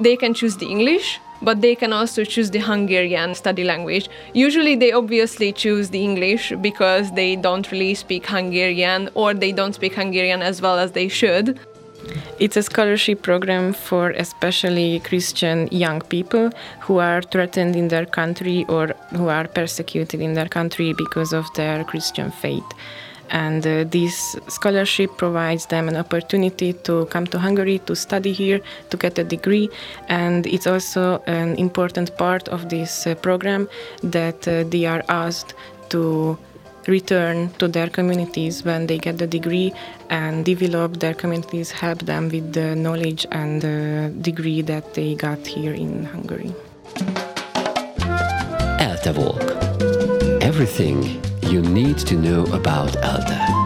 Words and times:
they 0.00 0.16
can 0.16 0.34
choose 0.34 0.56
the 0.56 0.66
English, 0.66 1.20
but 1.42 1.60
they 1.60 1.74
can 1.74 1.92
also 1.92 2.24
choose 2.24 2.50
the 2.50 2.60
Hungarian 2.60 3.34
study 3.34 3.64
language. 3.64 4.08
Usually, 4.32 4.76
they 4.76 4.92
obviously 4.92 5.52
choose 5.52 5.90
the 5.90 6.02
English 6.02 6.52
because 6.60 7.12
they 7.12 7.36
don't 7.36 7.70
really 7.70 7.94
speak 7.94 8.26
Hungarian 8.26 9.10
or 9.14 9.34
they 9.34 9.52
don't 9.52 9.74
speak 9.74 9.94
Hungarian 9.94 10.42
as 10.42 10.62
well 10.62 10.78
as 10.78 10.92
they 10.92 11.08
should. 11.08 11.58
It's 12.38 12.56
a 12.56 12.62
scholarship 12.62 13.22
program 13.22 13.72
for 13.72 14.10
especially 14.10 15.00
Christian 15.00 15.68
young 15.70 16.00
people 16.02 16.50
who 16.80 16.98
are 16.98 17.22
threatened 17.22 17.76
in 17.76 17.88
their 17.88 18.04
country 18.04 18.66
or 18.68 18.88
who 19.16 19.28
are 19.28 19.46
persecuted 19.48 20.20
in 20.20 20.34
their 20.34 20.48
country 20.48 20.92
because 20.92 21.32
of 21.32 21.46
their 21.54 21.84
Christian 21.84 22.30
faith 22.30 22.70
and 23.34 23.66
uh, 23.66 23.84
this 23.90 24.36
scholarship 24.48 25.10
provides 25.18 25.66
them 25.66 25.88
an 25.88 25.96
opportunity 25.96 26.72
to 26.72 27.04
come 27.06 27.26
to 27.26 27.38
Hungary 27.38 27.80
to 27.80 27.94
study 27.94 28.32
here 28.32 28.60
to 28.90 28.96
get 28.96 29.18
a 29.18 29.24
degree 29.24 29.68
and 30.08 30.46
it's 30.46 30.66
also 30.66 31.22
an 31.26 31.56
important 31.56 32.16
part 32.16 32.48
of 32.48 32.68
this 32.68 33.06
uh, 33.06 33.14
program 33.16 33.68
that 34.02 34.48
uh, 34.48 34.62
they 34.68 34.86
are 34.86 35.02
asked 35.08 35.54
to 35.90 36.38
return 36.86 37.50
to 37.58 37.66
their 37.66 37.88
communities 37.88 38.64
when 38.64 38.86
they 38.86 38.98
get 38.98 39.18
the 39.18 39.26
degree 39.26 39.72
and 40.10 40.44
develop 40.44 41.00
their 41.00 41.14
communities 41.14 41.70
help 41.70 41.98
them 42.02 42.28
with 42.28 42.52
the 42.52 42.76
knowledge 42.76 43.26
and 43.32 43.62
the 43.62 44.12
degree 44.20 44.62
that 44.62 44.94
they 44.94 45.14
got 45.14 45.44
here 45.46 45.72
in 45.72 46.04
Hungary. 46.04 46.54
Everything 50.40 51.20
you 51.50 51.62
need 51.62 51.98
to 51.98 52.16
know 52.16 52.44
about 52.52 52.96
ELTE. 52.96 53.64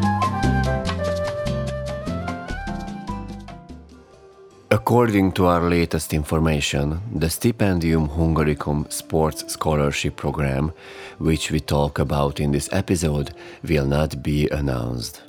According 4.71 5.33
to 5.33 5.47
our 5.47 5.69
latest 5.69 6.15
information, 6.15 7.01
the 7.15 7.27
Stipendium 7.27 8.09
Hungaricum 8.09 8.91
Sports 8.91 9.53
Scholarship 9.53 10.17
Program, 10.17 10.73
which 11.19 11.51
we 11.51 11.61
talk 11.61 11.99
about 11.99 12.41
in 12.41 12.53
this 12.53 12.69
episode, 12.73 13.35
will 13.63 13.87
not 13.87 14.23
be 14.23 14.49
announced. 14.49 15.28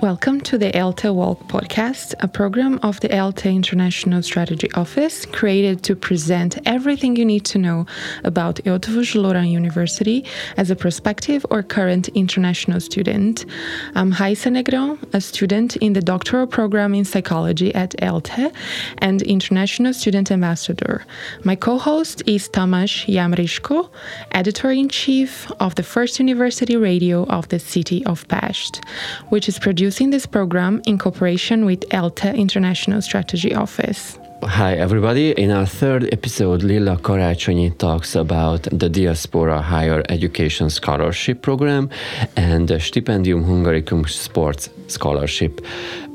Welcome 0.00 0.42
to 0.42 0.58
the 0.58 0.76
ELTE 0.76 1.12
Walk 1.12 1.48
podcast, 1.48 2.14
a 2.20 2.28
program 2.28 2.78
of 2.84 3.00
the 3.00 3.12
ELTE 3.12 3.46
International 3.46 4.22
Strategy 4.22 4.70
Office 4.74 5.26
created 5.26 5.82
to 5.82 5.96
present 5.96 6.56
everything 6.66 7.16
you 7.16 7.24
need 7.24 7.44
to 7.46 7.58
know 7.58 7.84
about 8.22 8.56
Eötvös 8.64 9.16
Loránd 9.16 9.50
University 9.50 10.24
as 10.56 10.70
a 10.70 10.76
prospective 10.76 11.44
or 11.50 11.64
current 11.64 12.06
international 12.10 12.78
student. 12.78 13.44
I'm 13.96 14.12
Heisa 14.12 14.52
Negron, 14.52 14.98
a 15.12 15.20
student 15.20 15.74
in 15.78 15.94
the 15.94 16.00
doctoral 16.00 16.46
program 16.46 16.94
in 16.94 17.04
psychology 17.04 17.74
at 17.74 18.00
ELTE 18.00 18.52
and 18.98 19.20
international 19.22 19.92
student 19.94 20.30
ambassador. 20.30 21.04
My 21.42 21.56
co-host 21.56 22.22
is 22.24 22.48
Tamas 22.48 23.04
Yamrisko, 23.08 23.90
editor-in-chief 24.30 25.50
of 25.58 25.74
the 25.74 25.82
First 25.82 26.20
University 26.20 26.76
Radio 26.76 27.24
of 27.24 27.48
the 27.48 27.58
city 27.58 28.06
of 28.06 28.28
Pest, 28.28 28.80
which 29.30 29.48
is 29.48 29.58
produced 29.58 29.87
producing 29.88 30.10
this 30.10 30.26
program 30.26 30.82
in 30.84 30.98
cooperation 30.98 31.64
with 31.64 31.82
ELTE 31.94 32.34
International 32.34 33.00
Strategy 33.00 33.54
Office. 33.54 34.18
Hi, 34.42 34.74
everybody. 34.74 35.30
In 35.30 35.50
our 35.50 35.64
third 35.64 36.12
episode, 36.12 36.62
Lilla 36.62 36.98
Karácsonyi 36.98 37.78
talks 37.78 38.14
about 38.14 38.64
the 38.70 38.90
Diaspora 38.90 39.62
Higher 39.62 40.02
Education 40.10 40.68
Scholarship 40.68 41.40
Program 41.40 41.88
and 42.36 42.68
the 42.68 42.74
Stipendium 42.78 43.46
Hungaricum 43.46 44.06
Sports 44.06 44.68
Scholarship. 44.88 45.62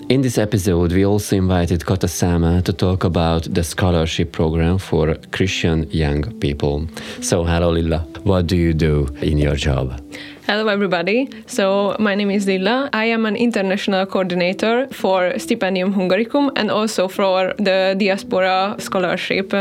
In 0.09 0.21
this 0.21 0.37
episode, 0.37 0.91
we 0.91 1.03
also 1.03 1.35
invited 1.35 1.83
Kata 1.83 2.07
Számel 2.07 2.61
to 2.65 2.73
talk 2.73 3.03
about 3.03 3.51
the 3.55 3.63
scholarship 3.63 4.31
program 4.31 4.77
for 4.77 5.15
Christian 5.31 5.89
young 5.89 6.21
people. 6.39 6.87
So, 7.21 7.43
hello, 7.43 7.71
Lilla. 7.71 8.05
What 8.23 8.45
do 8.45 8.55
you 8.55 8.73
do 8.75 9.07
in 9.23 9.39
your 9.39 9.55
job? 9.55 9.99
Hello, 10.45 10.67
everybody. 10.67 11.29
So, 11.47 11.95
my 11.99 12.15
name 12.15 12.29
is 12.29 12.45
Lilla. 12.45 12.89
I 12.91 13.05
am 13.05 13.25
an 13.25 13.37
international 13.37 14.05
coordinator 14.05 14.87
for 14.91 15.31
Stipendium 15.37 15.93
Hungaricum 15.93 16.51
and 16.57 16.69
also 16.69 17.07
for 17.07 17.53
the 17.57 17.95
Diaspora 17.97 18.75
Scholarship. 18.77 19.53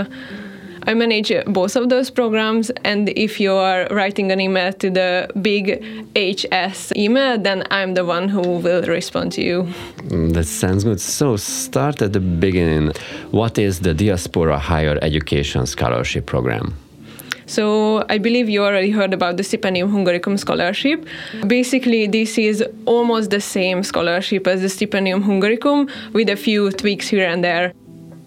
I 0.84 0.94
manage 0.94 1.32
both 1.46 1.76
of 1.76 1.88
those 1.88 2.10
programs, 2.10 2.70
and 2.84 3.08
if 3.10 3.38
you 3.38 3.52
are 3.52 3.86
writing 3.92 4.32
an 4.32 4.40
email 4.40 4.72
to 4.72 4.90
the 4.90 5.28
big 5.40 5.84
HS 6.16 6.92
email, 6.96 7.38
then 7.38 7.62
I'm 7.70 7.94
the 7.94 8.04
one 8.04 8.28
who 8.28 8.40
will 8.40 8.82
respond 8.82 9.30
to 9.32 9.42
you. 9.42 9.68
Mm, 10.08 10.32
that 10.34 10.46
sounds 10.46 10.82
good. 10.82 11.00
So, 11.00 11.36
start 11.36 12.02
at 12.02 12.12
the 12.12 12.20
beginning. 12.20 12.90
What 13.30 13.56
is 13.56 13.78
the 13.80 13.94
Diaspora 13.94 14.58
Higher 14.58 14.98
Education 15.00 15.64
Scholarship 15.66 16.26
Program? 16.26 16.74
So 17.52 18.06
I 18.08 18.16
believe 18.16 18.48
you 18.48 18.64
already 18.64 18.90
heard 18.90 19.12
about 19.12 19.36
the 19.36 19.42
Stipendium 19.42 19.90
Hungaricum 19.92 20.38
scholarship. 20.38 21.06
Basically, 21.46 22.06
this 22.06 22.38
is 22.38 22.64
almost 22.86 23.28
the 23.28 23.42
same 23.42 23.82
scholarship 23.82 24.46
as 24.46 24.62
the 24.62 24.68
Stipendium 24.68 25.22
Hungaricum 25.22 25.90
with 26.14 26.30
a 26.30 26.36
few 26.36 26.70
tweaks 26.70 27.08
here 27.08 27.28
and 27.28 27.44
there. 27.44 27.74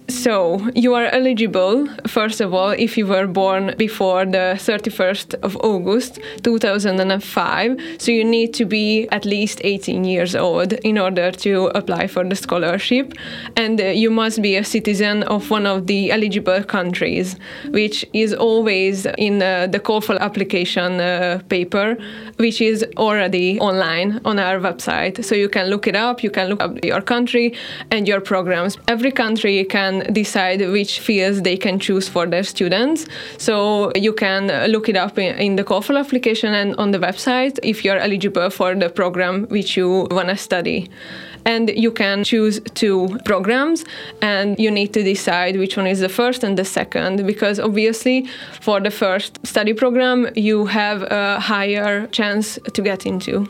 So, 0.08 0.60
you 0.76 0.94
are 0.94 1.06
eligible, 1.06 1.88
first 2.06 2.40
of 2.40 2.54
all, 2.54 2.70
if 2.70 2.96
you 2.96 3.08
were 3.08 3.26
born 3.26 3.74
before 3.78 4.24
the 4.26 4.56
31st 4.56 5.34
of 5.42 5.58
August 5.58 6.20
2005. 6.44 7.82
So, 7.98 8.12
you 8.12 8.24
need 8.24 8.54
to 8.54 8.66
be 8.66 9.08
at 9.10 9.26
least 9.26 9.62
18 9.64 10.04
years 10.04 10.36
old 10.36 10.74
in 10.74 11.00
order 11.00 11.32
to 11.32 11.68
apply 11.76 12.06
for 12.06 12.24
the 12.24 12.36
scholarship. 12.36 13.14
And 13.58 13.82
uh, 13.82 13.86
you 13.86 14.12
must 14.12 14.44
be 14.44 14.56
a 14.56 14.64
citizen 14.64 15.24
of 15.24 15.50
one 15.50 15.66
of 15.66 15.88
the 15.88 16.12
eligible 16.12 16.64
countries, 16.64 17.36
which 17.70 18.06
is 18.14 18.32
always 18.32 19.08
in 19.18 19.42
uh, 19.42 19.66
the 19.68 19.80
call 19.80 20.02
for 20.02 20.22
application 20.22 21.00
uh, 21.02 21.42
paper, 21.50 21.98
which 22.38 22.62
is 22.62 22.86
already 22.98 23.60
online 23.60 24.22
on 24.24 24.38
our 24.38 24.60
website. 24.60 25.26
So, 25.26 25.34
you 25.34 25.50
can 25.50 25.68
look 25.72 25.88
it 25.88 25.96
up, 25.96 26.22
you 26.22 26.30
can 26.30 26.50
look 26.50 26.62
up 26.62 26.86
your 26.86 27.02
country 27.02 27.56
and 27.90 28.08
your 28.08 28.22
programs. 28.22 28.78
Every 28.88 29.12
country 29.12 29.66
can 29.66 29.95
can 30.02 30.14
decide 30.14 30.62
which 30.62 31.00
fields 31.00 31.42
they 31.42 31.58
can 31.58 31.80
choose 31.80 32.08
for 32.08 32.26
their 32.26 32.44
students. 32.44 33.06
So 33.38 33.92
you 33.96 34.14
can 34.14 34.72
look 34.72 34.90
it 34.90 34.96
up 34.96 35.18
in, 35.18 35.36
in 35.38 35.56
the 35.56 35.64
call 35.64 35.82
for 35.82 35.98
application 35.98 36.54
and 36.54 36.76
on 36.78 36.92
the 36.92 37.00
website 37.00 37.60
if 37.64 37.84
you're 37.84 37.98
eligible 37.98 38.50
for 38.50 38.76
the 38.76 38.90
program 38.90 39.46
which 39.48 39.78
you 39.78 40.08
want 40.12 40.30
to 40.30 40.38
study. 40.38 40.90
And 41.46 41.70
you 41.70 41.92
can 41.92 42.24
choose 42.24 42.60
two 42.74 43.20
programs 43.24 43.86
and 44.22 44.60
you 44.60 44.72
need 44.72 44.94
to 44.94 45.04
decide 45.04 45.58
which 45.58 45.78
one 45.78 45.86
is 45.86 46.00
the 46.00 46.10
first 46.10 46.44
and 46.44 46.58
the 46.58 46.66
second 46.66 47.26
because 47.28 47.60
obviously 47.60 48.28
for 48.62 48.80
the 48.80 48.90
first 48.90 49.46
study 49.46 49.74
program 49.74 50.28
you 50.36 50.66
have 50.66 51.04
a 51.04 51.40
higher 51.40 52.08
chance 52.08 52.58
to 52.74 52.82
get 52.82 53.06
into. 53.06 53.48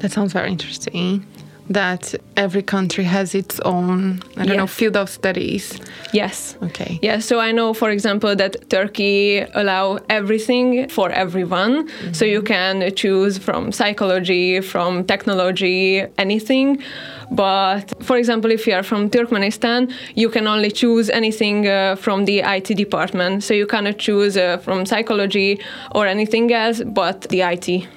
That 0.00 0.10
sounds 0.10 0.32
very 0.32 0.50
interesting 0.50 1.24
that 1.68 2.14
every 2.36 2.62
country 2.62 3.04
has 3.04 3.34
its 3.34 3.58
own 3.60 4.20
i 4.36 4.40
don't 4.40 4.48
yes. 4.48 4.56
know 4.56 4.66
field 4.66 4.96
of 4.96 5.08
studies. 5.08 5.80
Yes. 6.12 6.56
Okay. 6.62 6.98
Yeah 7.02 7.18
so 7.18 7.40
i 7.40 7.50
know 7.52 7.74
for 7.74 7.90
example 7.90 8.36
that 8.36 8.68
turkey 8.70 9.40
allow 9.54 9.98
everything 10.08 10.88
for 10.88 11.10
everyone. 11.10 11.88
Mm-hmm. 11.88 12.12
so 12.12 12.24
you 12.24 12.42
can 12.42 12.94
choose 12.94 13.38
from 13.38 13.72
psychology 13.72 14.60
from 14.60 15.04
technology 15.04 16.04
anything. 16.18 16.82
But 17.30 17.94
for 18.02 18.16
example 18.16 18.50
if 18.50 18.66
you 18.66 18.74
are 18.74 18.82
from 18.82 19.08
turkmenistan 19.10 19.92
you 20.14 20.28
can 20.28 20.46
only 20.46 20.70
choose 20.70 21.08
anything 21.10 21.66
uh, 21.66 21.96
from 21.96 22.26
the 22.26 22.40
it 22.40 22.76
department. 22.76 23.42
So 23.42 23.54
you 23.54 23.66
cannot 23.66 23.98
choose 23.98 24.36
uh, 24.36 24.58
from 24.58 24.86
psychology 24.86 25.60
or 25.94 26.06
anything 26.06 26.52
else 26.52 26.82
but 26.84 27.22
the 27.22 27.42
it 27.42 27.88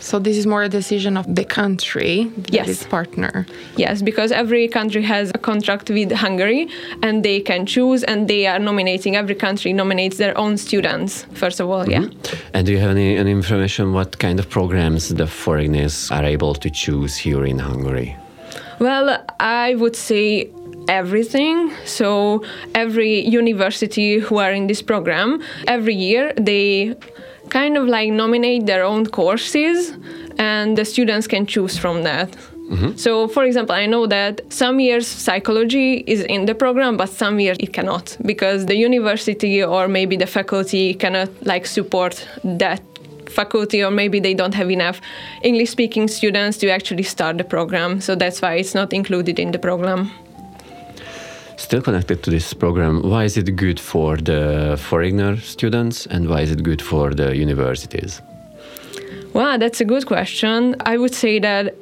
so 0.00 0.18
this 0.18 0.36
is 0.36 0.46
more 0.46 0.62
a 0.62 0.68
decision 0.68 1.16
of 1.16 1.32
the 1.34 1.44
country 1.44 2.24
that 2.36 2.52
yes. 2.52 2.68
is 2.68 2.84
partner. 2.84 3.46
Yes, 3.76 4.02
because 4.02 4.32
every 4.32 4.68
country 4.68 5.02
has 5.02 5.30
a 5.34 5.38
contract 5.38 5.90
with 5.90 6.10
Hungary 6.12 6.68
and 7.02 7.24
they 7.24 7.40
can 7.40 7.66
choose 7.66 8.02
and 8.04 8.28
they 8.28 8.46
are 8.46 8.58
nominating 8.58 9.16
every 9.16 9.34
country 9.34 9.72
nominates 9.72 10.16
their 10.16 10.36
own 10.36 10.56
students 10.56 11.26
first 11.34 11.60
of 11.60 11.68
all, 11.70 11.84
mm-hmm. 11.84 12.12
yeah. 12.12 12.54
And 12.54 12.66
do 12.66 12.72
you 12.72 12.78
have 12.78 12.90
any, 12.90 13.16
any 13.16 13.30
information 13.30 13.92
what 13.92 14.18
kind 14.18 14.38
of 14.38 14.48
programs 14.48 15.08
the 15.08 15.26
foreigners 15.26 16.10
are 16.10 16.24
able 16.24 16.54
to 16.54 16.70
choose 16.70 17.16
here 17.16 17.44
in 17.44 17.58
Hungary? 17.58 18.16
Well, 18.78 19.22
I 19.38 19.74
would 19.74 19.96
say 19.96 20.50
everything. 20.88 21.72
So 21.84 22.44
every 22.74 23.20
university 23.40 24.18
who 24.18 24.38
are 24.38 24.52
in 24.52 24.66
this 24.66 24.82
program, 24.82 25.42
every 25.66 25.94
year 25.94 26.32
they 26.36 26.96
kind 27.50 27.76
of 27.76 27.86
like 27.86 28.10
nominate 28.10 28.66
their 28.66 28.84
own 28.84 29.06
courses 29.06 29.92
and 30.38 30.78
the 30.78 30.84
students 30.84 31.26
can 31.26 31.46
choose 31.46 31.76
from 31.76 32.02
that. 32.04 32.30
Mm-hmm. 32.70 32.96
So, 32.96 33.26
for 33.26 33.44
example, 33.44 33.74
I 33.74 33.86
know 33.86 34.06
that 34.06 34.40
some 34.52 34.78
years 34.78 35.06
psychology 35.06 36.04
is 36.06 36.22
in 36.22 36.46
the 36.46 36.54
program, 36.54 36.96
but 36.96 37.08
some 37.08 37.40
years 37.40 37.56
it 37.58 37.72
cannot 37.72 38.16
because 38.24 38.66
the 38.66 38.76
university 38.76 39.62
or 39.62 39.88
maybe 39.88 40.16
the 40.16 40.26
faculty 40.26 40.94
cannot 40.94 41.28
like 41.44 41.66
support 41.66 42.26
that 42.44 42.80
faculty 43.28 43.82
or 43.82 43.90
maybe 43.90 44.20
they 44.20 44.34
don't 44.34 44.54
have 44.54 44.70
enough 44.70 45.00
English 45.42 45.70
speaking 45.70 46.08
students 46.08 46.58
to 46.58 46.68
actually 46.70 47.02
start 47.02 47.38
the 47.38 47.44
program. 47.44 48.00
So 48.00 48.14
that's 48.14 48.40
why 48.40 48.54
it's 48.54 48.74
not 48.74 48.92
included 48.92 49.38
in 49.38 49.50
the 49.50 49.58
program. 49.58 50.10
Still 51.60 51.82
connected 51.82 52.22
to 52.22 52.30
this 52.30 52.54
program, 52.54 53.02
why 53.02 53.24
is 53.24 53.36
it 53.36 53.54
good 53.54 53.78
for 53.78 54.16
the 54.16 54.78
foreigner 54.80 55.36
students 55.36 56.06
and 56.06 56.26
why 56.26 56.40
is 56.40 56.50
it 56.50 56.62
good 56.62 56.80
for 56.80 57.12
the 57.12 57.36
universities? 57.36 58.22
Wow, 59.34 59.58
that's 59.58 59.80
a 59.80 59.84
good 59.84 60.06
question. 60.06 60.74
I 60.80 60.96
would 60.96 61.14
say 61.14 61.38
that 61.38 61.74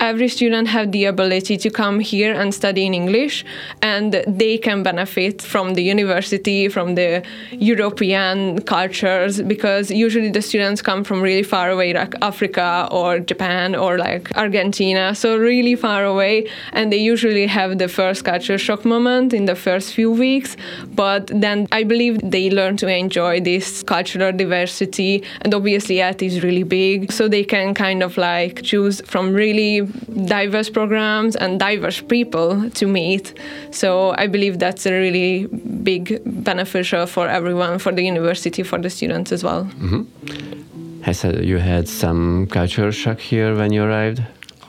every 0.00 0.28
student 0.28 0.68
have 0.68 0.92
the 0.92 1.04
ability 1.04 1.56
to 1.56 1.70
come 1.70 2.00
here 2.00 2.32
and 2.32 2.54
study 2.54 2.86
in 2.86 2.94
English, 2.94 3.44
and 3.82 4.22
they 4.26 4.58
can 4.58 4.82
benefit 4.82 5.42
from 5.42 5.74
the 5.74 5.82
university, 5.82 6.68
from 6.68 6.94
the 6.94 7.22
European 7.52 8.60
cultures, 8.62 9.42
because 9.42 9.90
usually 9.90 10.30
the 10.30 10.42
students 10.42 10.82
come 10.82 11.04
from 11.04 11.20
really 11.20 11.42
far 11.42 11.70
away, 11.70 11.92
like 11.92 12.14
Africa 12.22 12.88
or 12.90 13.18
Japan 13.18 13.74
or 13.74 13.98
like 13.98 14.34
Argentina, 14.36 15.14
so 15.14 15.36
really 15.36 15.74
far 15.74 16.04
away, 16.04 16.48
and 16.72 16.92
they 16.92 16.98
usually 16.98 17.46
have 17.46 17.78
the 17.78 17.88
first 17.88 18.24
culture 18.24 18.58
shock 18.58 18.84
moment 18.84 19.32
in 19.32 19.46
the 19.46 19.54
first 19.54 19.94
few 19.94 20.10
weeks, 20.10 20.56
but 20.94 21.26
then 21.28 21.66
I 21.72 21.84
believe 21.84 22.18
they 22.22 22.50
learn 22.50 22.76
to 22.78 22.88
enjoy 22.88 23.40
this 23.40 23.82
cultural 23.82 24.32
diversity, 24.32 25.24
and 25.42 25.54
obviously 25.54 26.00
ELTE 26.00 26.22
is 26.22 26.42
really 26.42 26.62
big, 26.62 27.12
so 27.12 27.28
they 27.28 27.44
can 27.44 27.74
kind 27.74 28.02
of 28.02 28.16
like 28.16 28.62
choose 28.62 29.00
from 29.02 29.32
really 29.32 29.87
diverse 30.26 30.70
programs 30.70 31.36
and 31.36 31.58
diverse 31.58 32.00
people 32.00 32.70
to 32.70 32.86
meet. 32.86 33.34
So 33.70 34.14
I 34.18 34.26
believe 34.26 34.58
that's 34.58 34.86
a 34.86 34.92
really 34.92 35.46
big 35.82 36.20
beneficial 36.24 37.06
for 37.06 37.28
everyone, 37.28 37.78
for 37.78 37.92
the 37.92 38.02
university, 38.02 38.62
for 38.62 38.78
the 38.78 38.90
students 38.90 39.32
as 39.32 39.44
well. 39.44 39.64
Mm-hmm. 39.64 41.02
Has 41.02 41.24
uh, 41.24 41.40
you 41.42 41.58
had 41.58 41.88
some 41.88 42.46
culture 42.48 42.92
shock 42.92 43.20
here 43.20 43.54
when 43.54 43.72
you 43.72 43.82
arrived? 43.82 44.22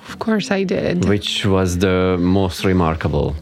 Of 0.07 0.17
course, 0.17 0.49
I 0.49 0.63
did. 0.63 1.05
Which 1.05 1.45
was 1.45 1.77
the 1.77 2.17
most 2.19 2.65
remarkable? 2.65 3.35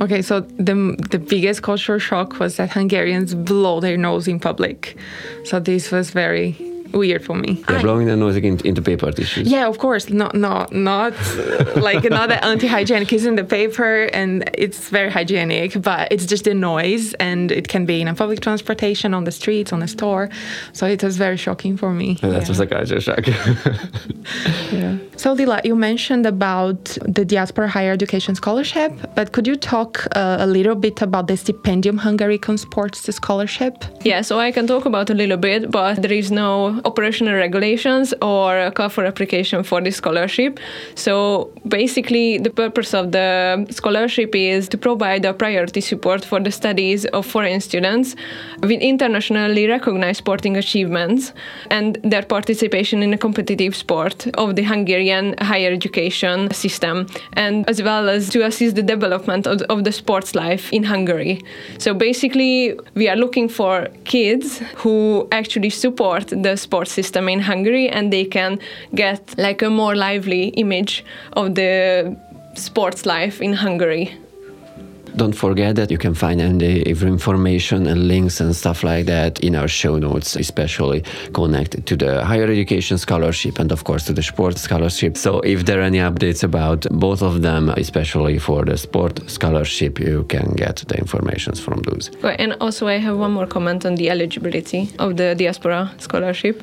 Okay, 0.00 0.22
so 0.22 0.40
the 0.40 0.96
the 1.10 1.18
biggest 1.18 1.62
cultural 1.62 1.98
shock 1.98 2.38
was 2.38 2.56
that 2.56 2.70
Hungarians 2.70 3.34
blow 3.34 3.80
their 3.80 3.96
nose 3.96 4.28
in 4.28 4.38
public. 4.38 4.96
So 5.44 5.58
this 5.58 5.90
was 5.90 6.10
very 6.10 6.71
weird 6.92 7.24
for 7.24 7.34
me. 7.34 7.62
Yeah, 7.68 7.82
blowing 7.82 8.06
the 8.06 8.16
nose 8.16 8.36
into, 8.36 8.66
into 8.66 8.82
paper 8.82 9.10
tissues. 9.12 9.48
Yeah, 9.48 9.66
of 9.68 9.78
course. 9.78 10.10
Not 10.10 10.34
not 10.34 10.72
not 10.72 11.14
like 11.76 12.04
not 12.10 12.30
anti-hygienic. 12.30 13.12
It's 13.12 13.24
in 13.24 13.36
the 13.36 13.44
paper 13.44 14.04
and 14.12 14.48
it's 14.54 14.88
very 14.88 15.10
hygienic, 15.10 15.80
but 15.82 16.10
it's 16.12 16.26
just 16.26 16.44
the 16.44 16.54
noise, 16.54 17.14
and 17.14 17.50
it 17.50 17.68
can 17.68 17.86
be 17.86 18.00
in 18.00 18.08
a 18.08 18.14
public 18.14 18.40
transportation, 18.40 19.14
on 19.14 19.24
the 19.24 19.32
streets, 19.32 19.72
on 19.72 19.80
the 19.80 19.88
store. 19.88 20.28
So 20.72 20.86
it 20.86 21.02
was 21.02 21.16
very 21.16 21.36
shocking 21.36 21.76
for 21.76 21.92
me. 21.92 22.18
that 22.20 22.42
yeah. 22.42 22.48
was 22.48 22.60
a 22.60 22.66
culture 22.66 23.00
shock. 23.00 23.26
yeah. 24.72 24.98
So 25.22 25.34
Lilla, 25.34 25.60
you 25.62 25.76
mentioned 25.76 26.26
about 26.26 26.98
the 27.06 27.24
Diaspora 27.24 27.68
Higher 27.68 27.92
Education 27.92 28.34
Scholarship, 28.34 28.92
but 29.14 29.30
could 29.30 29.46
you 29.46 29.54
talk 29.54 30.04
uh, 30.16 30.38
a 30.40 30.46
little 30.48 30.74
bit 30.74 31.00
about 31.00 31.28
the 31.28 31.34
Stipendium 31.34 32.00
Hungaricum 32.00 32.58
Sports 32.58 33.14
Scholarship? 33.14 33.84
Yeah, 34.04 34.22
so 34.22 34.40
I 34.40 34.50
can 34.50 34.66
talk 34.66 34.84
about 34.84 35.10
a 35.10 35.14
little 35.14 35.36
bit, 35.36 35.70
but 35.70 36.02
there 36.02 36.12
is 36.12 36.32
no 36.32 36.80
operational 36.84 37.34
regulations 37.34 38.14
or 38.22 38.58
a 38.58 38.70
call 38.70 38.88
for 38.88 39.04
application 39.04 39.62
for 39.62 39.80
this 39.80 39.96
scholarship. 39.96 40.58
So 40.94 41.50
basically, 41.66 42.38
the 42.38 42.50
purpose 42.50 42.94
of 42.94 43.12
the 43.12 43.66
scholarship 43.70 44.34
is 44.34 44.68
to 44.68 44.78
provide 44.78 45.24
a 45.24 45.34
priority 45.34 45.80
support 45.80 46.24
for 46.24 46.40
the 46.40 46.50
studies 46.50 47.04
of 47.06 47.26
foreign 47.26 47.60
students 47.60 48.16
with 48.60 48.80
internationally 48.80 49.66
recognized 49.66 50.18
sporting 50.18 50.56
achievements 50.56 51.32
and 51.70 51.98
their 52.02 52.22
participation 52.22 53.02
in 53.02 53.12
a 53.12 53.18
competitive 53.18 53.74
sport 53.74 54.26
of 54.34 54.56
the 54.56 54.62
Hungarian 54.62 55.34
higher 55.40 55.72
education 55.72 56.52
system, 56.52 57.06
and 57.34 57.68
as 57.68 57.82
well 57.82 58.08
as 58.08 58.28
to 58.30 58.44
assist 58.44 58.76
the 58.76 58.82
development 58.82 59.46
of, 59.46 59.62
of 59.62 59.84
the 59.84 59.92
sports 59.92 60.34
life 60.34 60.72
in 60.72 60.84
Hungary. 60.84 61.42
So 61.78 61.94
basically, 61.94 62.78
we 62.94 63.08
are 63.08 63.16
looking 63.16 63.48
for 63.48 63.88
kids 64.04 64.60
who 64.76 65.28
actually 65.32 65.70
support 65.70 66.28
the 66.28 66.56
system 66.84 67.28
in 67.28 67.40
Hungary 67.40 67.88
and 67.88 68.12
they 68.12 68.24
can 68.24 68.58
get 68.94 69.34
like 69.38 69.62
a 69.62 69.70
more 69.70 69.94
lively 69.94 70.48
image 70.48 71.04
of 71.34 71.54
the 71.54 72.16
sports 72.54 73.06
life 73.06 73.40
in 73.40 73.52
Hungary. 73.52 74.21
Don't 75.14 75.34
forget 75.34 75.76
that 75.76 75.90
you 75.90 75.98
can 75.98 76.14
find 76.14 76.40
any 76.40 76.82
information 76.82 77.86
and 77.86 78.08
links 78.08 78.40
and 78.40 78.56
stuff 78.56 78.82
like 78.82 79.06
that 79.06 79.40
in 79.40 79.54
our 79.54 79.68
show 79.68 79.98
notes, 79.98 80.36
especially 80.36 81.04
connected 81.34 81.86
to 81.86 81.96
the 81.96 82.24
higher 82.24 82.44
education 82.44 82.96
scholarship 82.98 83.58
and, 83.58 83.72
of 83.72 83.84
course, 83.84 84.04
to 84.06 84.12
the 84.12 84.22
sports 84.22 84.62
scholarship. 84.62 85.16
So, 85.16 85.40
if 85.40 85.66
there 85.66 85.80
are 85.80 85.82
any 85.82 85.98
updates 85.98 86.42
about 86.42 86.86
both 86.90 87.22
of 87.22 87.42
them, 87.42 87.68
especially 87.70 88.38
for 88.38 88.64
the 88.64 88.78
sport 88.78 89.20
scholarship, 89.30 90.00
you 90.00 90.24
can 90.24 90.54
get 90.54 90.76
the 90.88 90.96
information 90.96 91.54
from 91.54 91.82
those. 91.82 92.10
And 92.38 92.56
also, 92.60 92.86
I 92.86 92.98
have 92.98 93.18
one 93.18 93.32
more 93.32 93.46
comment 93.46 93.84
on 93.84 93.96
the 93.96 94.08
eligibility 94.08 94.90
of 94.98 95.16
the 95.16 95.34
diaspora 95.34 95.92
scholarship. 95.98 96.62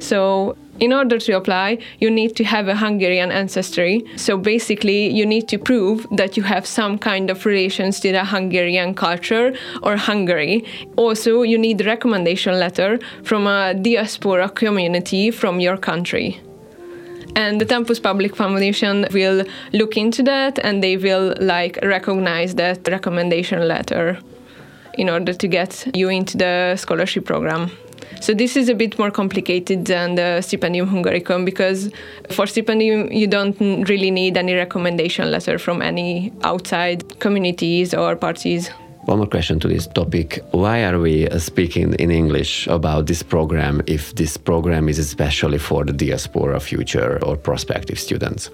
So, 0.00 0.56
in 0.80 0.94
order 0.94 1.18
to 1.18 1.32
apply, 1.32 1.78
you 1.98 2.10
need 2.10 2.34
to 2.36 2.44
have 2.44 2.66
a 2.66 2.74
Hungarian 2.74 3.30
ancestry. 3.30 4.02
So 4.16 4.38
basically, 4.38 5.10
you 5.10 5.26
need 5.26 5.46
to 5.48 5.58
prove 5.58 6.06
that 6.10 6.38
you 6.38 6.42
have 6.42 6.66
some 6.66 6.98
kind 6.98 7.30
of 7.30 7.44
relations 7.44 8.00
to 8.00 8.12
the 8.12 8.24
Hungarian 8.24 8.94
culture 8.94 9.52
or 9.82 9.96
Hungary. 9.96 10.64
Also, 10.96 11.42
you 11.42 11.58
need 11.58 11.80
a 11.82 11.84
recommendation 11.84 12.58
letter 12.58 12.98
from 13.24 13.46
a 13.46 13.74
diaspora 13.74 14.48
community 14.48 15.30
from 15.30 15.60
your 15.60 15.76
country. 15.76 16.40
And 17.36 17.60
the 17.60 17.64
Tempus 17.66 18.00
Public 18.00 18.34
Foundation 18.34 19.06
will 19.12 19.44
look 19.72 19.96
into 19.96 20.22
that 20.24 20.58
and 20.64 20.82
they 20.82 20.96
will 20.96 21.34
like 21.40 21.78
recognize 21.82 22.54
that 22.56 22.88
recommendation 22.88 23.68
letter 23.68 24.18
in 24.94 25.08
order 25.08 25.32
to 25.32 25.46
get 25.46 25.86
you 25.94 26.08
into 26.08 26.36
the 26.36 26.76
scholarship 26.76 27.26
program. 27.26 27.70
So 28.20 28.34
this 28.34 28.54
is 28.54 28.68
a 28.68 28.74
bit 28.74 28.98
more 28.98 29.10
complicated 29.10 29.86
than 29.86 30.14
the 30.14 30.42
Stipendium 30.42 30.88
Hungaricum 30.88 31.46
because 31.46 31.90
for 32.30 32.44
Stipendium 32.44 33.14
you 33.14 33.26
don't 33.26 33.58
really 33.88 34.10
need 34.10 34.36
any 34.36 34.52
recommendation 34.52 35.30
letter 35.30 35.58
from 35.58 35.80
any 35.80 36.30
outside 36.42 37.18
communities 37.18 37.94
or 37.94 38.16
parties. 38.16 38.70
One 39.06 39.18
more 39.18 39.26
question 39.26 39.58
to 39.60 39.68
this 39.68 39.86
topic. 39.86 40.40
Why 40.50 40.84
are 40.84 41.00
we 41.00 41.26
speaking 41.38 41.94
in 41.94 42.10
English 42.10 42.66
about 42.66 43.06
this 43.06 43.22
program 43.22 43.80
if 43.86 44.14
this 44.14 44.36
program 44.36 44.90
is 44.90 44.98
especially 44.98 45.58
for 45.58 45.84
the 45.84 45.92
diaspora 45.92 46.60
future 46.60 47.18
or 47.24 47.36
prospective 47.36 47.98
students? 47.98 48.50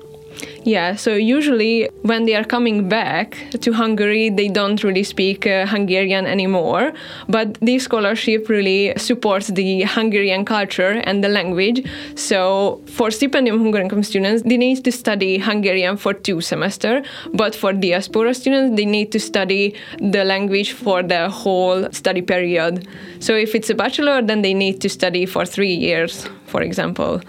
Yeah, 0.64 0.96
so 0.96 1.14
usually 1.14 1.88
when 2.02 2.24
they 2.24 2.34
are 2.34 2.44
coming 2.44 2.88
back 2.88 3.36
to 3.60 3.72
Hungary, 3.72 4.30
they 4.30 4.49
don't 4.49 4.82
really 4.82 5.04
speak 5.04 5.46
uh, 5.46 5.64
Hungarian 5.66 6.26
anymore. 6.26 6.92
But 7.28 7.54
this 7.61 7.84
scholarship 7.84 8.49
really 8.49 8.92
supports 8.96 9.46
the 9.46 9.84
Hungarian 9.84 10.44
culture 10.44 11.00
and 11.04 11.22
the 11.22 11.28
language. 11.28 11.87
So 12.16 12.82
for 12.87 13.11
Stipendium 13.11 13.61
Hungaricum 13.61 14.04
students, 14.04 14.42
they 14.42 14.56
need 14.56 14.84
to 14.84 14.92
study 14.92 15.38
Hungarian 15.38 15.96
for 15.96 16.12
two 16.12 16.40
semesters. 16.40 17.06
But 17.32 17.54
for 17.54 17.72
diaspora 17.72 18.34
students, 18.34 18.76
they 18.76 18.87
need 18.87 19.12
to 19.12 19.20
study 19.20 19.75
the 20.00 20.25
language 20.25 20.72
for 20.72 21.02
the 21.02 21.30
whole 21.30 21.90
study 21.92 22.22
period. 22.22 22.88
So 23.20 23.34
if 23.34 23.54
it's 23.54 23.70
a 23.70 23.75
bachelor, 23.75 24.20
then 24.20 24.42
they 24.42 24.54
need 24.54 24.80
to 24.80 24.88
study 24.88 25.26
for 25.26 25.46
three 25.46 25.75
years, 25.75 26.28
for 26.46 26.62
example 26.62 27.22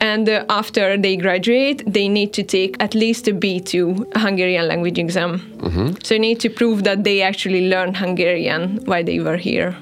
and 0.00 0.28
uh, 0.28 0.44
after 0.48 0.96
they 0.96 1.16
graduate 1.16 1.82
they 1.86 2.08
need 2.08 2.32
to 2.32 2.42
take 2.42 2.76
at 2.80 2.94
least 2.94 3.28
a 3.28 3.32
b2 3.32 4.16
hungarian 4.16 4.66
language 4.66 4.98
exam. 4.98 5.38
Mm-hmm. 5.58 5.94
so 6.02 6.14
you 6.14 6.20
need 6.20 6.40
to 6.40 6.50
prove 6.50 6.84
that 6.84 7.04
they 7.04 7.22
actually 7.22 7.68
learned 7.68 7.96
hungarian 7.96 8.80
while 8.86 9.04
they 9.04 9.20
were 9.20 9.36
here. 9.36 9.76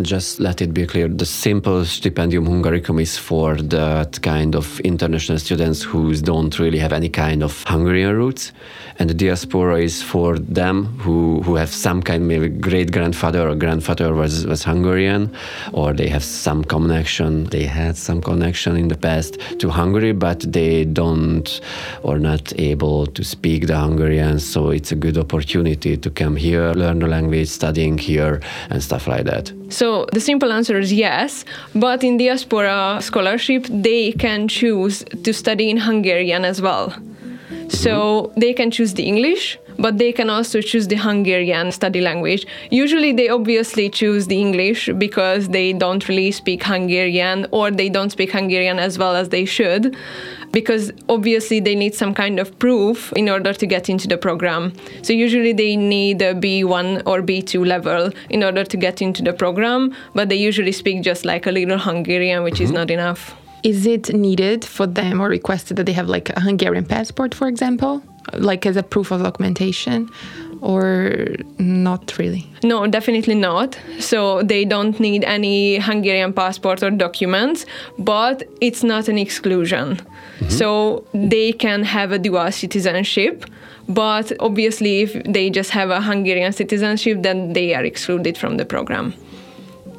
Just 0.00 0.38
let 0.38 0.62
it 0.62 0.72
be 0.72 0.86
clear 0.86 1.08
the 1.08 1.26
simple 1.26 1.80
stipendium 1.82 2.46
hungaricum 2.46 3.00
is 3.02 3.18
for 3.18 3.56
that 3.56 4.22
kind 4.22 4.54
of 4.54 4.78
international 4.80 5.38
students 5.38 5.82
who 5.82 6.14
don't 6.14 6.56
really 6.60 6.78
have 6.78 6.92
any 6.92 7.08
kind 7.08 7.42
of 7.42 7.64
hungarian 7.66 8.14
roots 8.14 8.52
and 8.98 9.08
the 9.08 9.14
diaspora 9.14 9.80
is 9.80 10.02
for 10.02 10.38
them 10.38 10.86
who, 10.98 11.40
who 11.42 11.54
have 11.54 11.70
some 11.70 12.02
kind 12.02 12.26
maybe 12.26 12.48
great 12.48 12.92
grandfather 12.92 13.48
or 13.48 13.54
grandfather 13.54 14.14
was, 14.14 14.46
was 14.46 14.64
hungarian 14.64 15.32
or 15.72 15.92
they 15.92 16.08
have 16.08 16.24
some 16.24 16.64
connection 16.64 17.44
they 17.44 17.64
had 17.64 17.96
some 17.96 18.20
connection 18.20 18.76
in 18.76 18.88
the 18.88 18.96
past 18.96 19.38
to 19.58 19.68
hungary 19.68 20.12
but 20.12 20.40
they 20.52 20.84
don't 20.84 21.60
or 22.02 22.18
not 22.18 22.52
able 22.58 23.06
to 23.06 23.22
speak 23.22 23.66
the 23.66 23.78
hungarian 23.78 24.38
so 24.38 24.70
it's 24.70 24.92
a 24.92 24.96
good 24.96 25.16
opportunity 25.16 25.96
to 25.96 26.10
come 26.10 26.36
here 26.36 26.72
learn 26.72 26.98
the 26.98 27.06
language 27.06 27.48
studying 27.48 27.96
here 27.96 28.40
and 28.70 28.82
stuff 28.82 29.06
like 29.06 29.24
that 29.24 29.52
so 29.70 30.06
the 30.12 30.20
simple 30.20 30.50
answer 30.50 30.78
is 30.78 30.92
yes, 30.92 31.44
but 31.74 32.02
in 32.02 32.16
diaspora 32.16 33.00
scholarship, 33.02 33.66
they 33.68 34.12
can 34.12 34.48
choose 34.48 35.04
to 35.24 35.34
study 35.34 35.68
in 35.68 35.76
Hungarian 35.76 36.46
as 36.46 36.62
well. 36.62 36.94
So 37.68 38.32
they 38.36 38.52
can 38.52 38.70
choose 38.70 38.94
the 38.94 39.04
English, 39.04 39.58
but 39.78 39.98
they 39.98 40.12
can 40.12 40.30
also 40.30 40.60
choose 40.60 40.88
the 40.88 40.96
Hungarian 40.96 41.70
study 41.70 42.00
language. 42.00 42.46
Usually, 42.70 43.12
they 43.12 43.28
obviously 43.28 43.88
choose 43.90 44.26
the 44.26 44.40
English 44.40 44.90
because 44.98 45.48
they 45.48 45.72
don't 45.72 46.08
really 46.08 46.32
speak 46.32 46.64
Hungarian 46.64 47.46
or 47.50 47.70
they 47.70 47.88
don't 47.88 48.10
speak 48.10 48.32
Hungarian 48.32 48.78
as 48.78 48.98
well 48.98 49.14
as 49.14 49.28
they 49.28 49.44
should. 49.44 49.96
because 50.52 50.92
obviously 51.08 51.60
they 51.60 51.74
need 51.74 51.94
some 51.94 52.14
kind 52.14 52.38
of 52.38 52.58
proof 52.58 53.12
in 53.12 53.28
order 53.28 53.52
to 53.52 53.66
get 53.66 53.88
into 53.88 54.08
the 54.08 54.16
program. 54.16 54.72
So 55.02 55.12
usually 55.12 55.52
they 55.52 55.76
need 55.76 56.22
a 56.22 56.34
B1 56.34 57.02
or 57.06 57.22
B2 57.22 57.66
level 57.66 58.10
in 58.30 58.42
order 58.42 58.64
to 58.64 58.76
get 58.76 59.02
into 59.02 59.22
the 59.22 59.32
program, 59.32 59.94
but 60.14 60.28
they 60.28 60.36
usually 60.36 60.72
speak 60.72 61.02
just 61.02 61.24
like 61.24 61.46
a 61.46 61.52
little 61.52 61.78
Hungarian, 61.78 62.42
which 62.42 62.54
mm-hmm. 62.54 62.64
is 62.64 62.70
not 62.70 62.90
enough. 62.90 63.34
Is 63.62 63.86
it 63.86 64.12
needed 64.14 64.64
for 64.64 64.86
them 64.86 65.20
or 65.20 65.28
requested 65.28 65.76
that 65.76 65.86
they 65.86 65.92
have 65.92 66.08
like 66.08 66.30
a 66.30 66.40
Hungarian 66.40 66.84
passport, 66.84 67.34
for 67.34 67.48
example, 67.48 68.02
like 68.34 68.66
as 68.66 68.76
a 68.76 68.82
proof 68.82 69.10
of 69.10 69.22
documentation? 69.22 70.08
or 70.60 71.36
not 71.58 72.16
really? 72.18 72.46
No, 72.62 72.86
definitely 72.86 73.34
not. 73.34 73.78
So 73.98 74.42
they 74.42 74.64
don't 74.64 74.98
need 75.00 75.24
any 75.24 75.78
Hungarian 75.78 76.32
passport 76.32 76.82
or 76.82 76.90
documents, 76.90 77.66
but 77.98 78.42
it's 78.60 78.82
not 78.82 79.08
an 79.08 79.18
exclusion. 79.18 79.96
Mm-hmm. 79.96 80.48
So 80.48 81.04
they 81.14 81.52
can 81.52 81.82
have 81.84 82.12
a 82.12 82.18
dual 82.18 82.50
citizenship, 82.52 83.44
but 83.88 84.32
obviously, 84.40 85.00
if 85.02 85.22
they 85.24 85.50
just 85.50 85.70
have 85.70 85.90
a 85.90 86.00
Hungarian 86.00 86.52
citizenship, 86.52 87.22
then 87.22 87.52
they 87.52 87.74
are 87.74 87.84
excluded 87.84 88.36
from 88.36 88.56
the 88.56 88.64
program. 88.64 89.14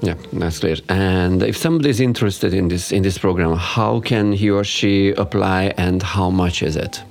Yeah, 0.02 0.16
that's 0.32 0.60
clear. 0.60 0.78
And 0.88 1.44
if 1.44 1.58
somebody 1.58 1.90
is 1.90 2.00
interested 2.00 2.54
in 2.54 2.70
this 2.70 2.92
in 2.92 3.04
this 3.04 3.18
program, 3.18 3.56
how 3.58 4.00
can 4.00 4.32
he 4.32 4.50
or 4.50 4.64
she 4.64 5.12
apply, 5.12 5.74
and 5.78 6.02
how 6.02 6.30
much 6.30 6.64
is 6.64 6.76
it? 6.76 7.04